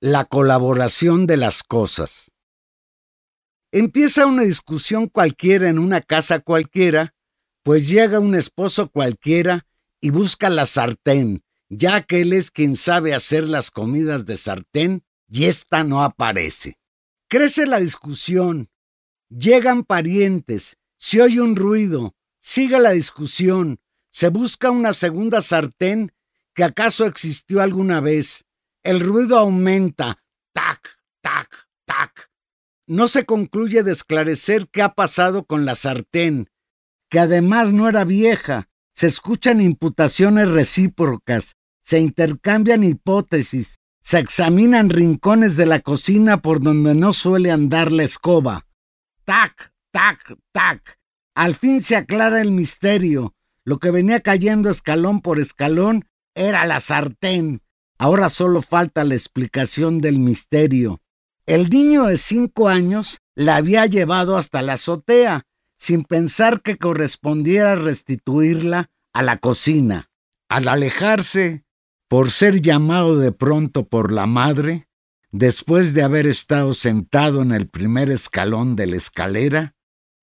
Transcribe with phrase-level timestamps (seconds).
[0.00, 2.30] La colaboración de las cosas.
[3.72, 7.16] Empieza una discusión cualquiera en una casa cualquiera,
[7.64, 9.66] pues llega un esposo cualquiera
[10.00, 15.02] y busca la sartén, ya que él es quien sabe hacer las comidas de sartén
[15.26, 16.78] y ésta no aparece.
[17.26, 18.70] Crece la discusión,
[19.28, 26.12] llegan parientes, se oye un ruido, sigue la discusión, se busca una segunda sartén
[26.54, 28.44] que acaso existió alguna vez.
[28.88, 30.16] El ruido aumenta,
[30.54, 30.88] tac,
[31.20, 32.30] tac, tac.
[32.86, 36.48] No se concluye de esclarecer qué ha pasado con la sartén,
[37.10, 38.70] que además no era vieja.
[38.94, 46.94] Se escuchan imputaciones recíprocas, se intercambian hipótesis, se examinan rincones de la cocina por donde
[46.94, 48.66] no suele andar la escoba.
[49.26, 50.98] Tac, tac, tac.
[51.34, 53.34] Al fin se aclara el misterio.
[53.66, 57.60] Lo que venía cayendo escalón por escalón era la sartén.
[57.98, 61.00] Ahora solo falta la explicación del misterio.
[61.46, 67.74] El niño de cinco años la había llevado hasta la azotea, sin pensar que correspondiera
[67.74, 70.10] restituirla a la cocina.
[70.48, 71.64] Al alejarse,
[72.08, 74.88] por ser llamado de pronto por la madre,
[75.30, 79.74] después de haber estado sentado en el primer escalón de la escalera,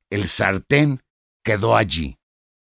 [0.09, 1.02] el sartén
[1.44, 2.18] quedó allí.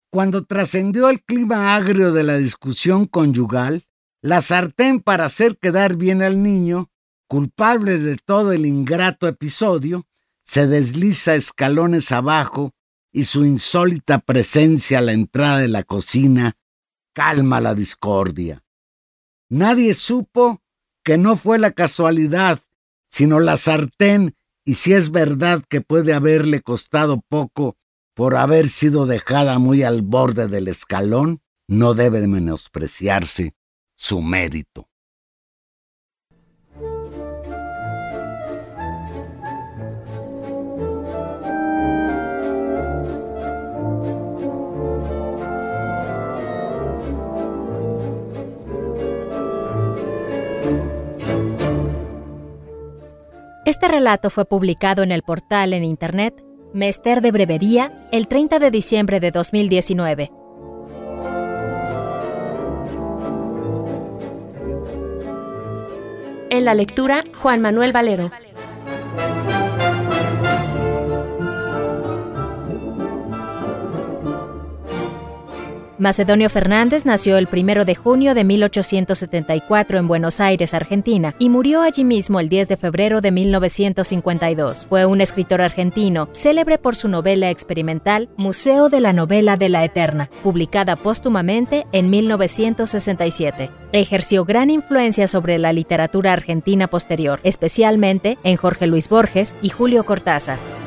[0.09, 3.85] Cuando trascendió el clima agrio de la discusión conyugal,
[4.21, 6.91] la sartén para hacer quedar bien al niño,
[7.27, 10.07] culpable de todo el ingrato episodio,
[10.43, 12.71] se desliza escalones abajo
[13.11, 16.57] y su insólita presencia a la entrada de la cocina
[17.13, 18.63] calma la discordia.
[19.49, 20.61] Nadie supo
[21.03, 22.59] que no fue la casualidad,
[23.07, 27.75] sino la sartén, y si es verdad que puede haberle costado poco
[28.13, 33.55] por haber sido dejada muy al borde del escalón, no debe menospreciarse
[34.01, 34.87] su mérito.
[53.65, 58.71] Este relato fue publicado en el portal en Internet Mester de Brevería el 30 de
[58.71, 60.40] diciembre de 2019.
[66.51, 68.29] En la lectura, Juan Manuel Valero.
[76.01, 81.83] Macedonio Fernández nació el 1 de junio de 1874 en Buenos Aires, Argentina, y murió
[81.83, 84.87] allí mismo el 10 de febrero de 1952.
[84.89, 89.85] Fue un escritor argentino, célebre por su novela experimental Museo de la Novela de la
[89.85, 93.69] Eterna, publicada póstumamente en 1967.
[93.91, 100.03] Ejerció gran influencia sobre la literatura argentina posterior, especialmente en Jorge Luis Borges y Julio
[100.03, 100.80] Cortázar.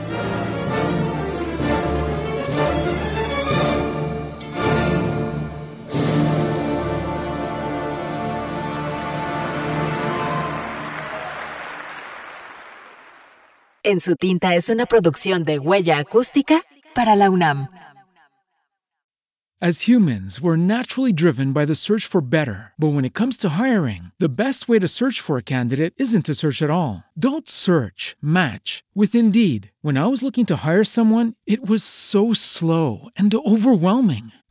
[13.86, 16.62] En su tinta es una producción de huella acústica
[16.94, 17.68] para la UNAM.
[19.60, 22.72] As humans, we're naturally driven by the search for better.
[22.78, 26.24] But when it comes to hiring, the best way to search for a candidate isn't
[26.26, 27.04] to search at all.
[27.18, 29.70] Don't search, match with Indeed.
[29.80, 34.32] When I was looking to hire someone, it was so slow and overwhelming.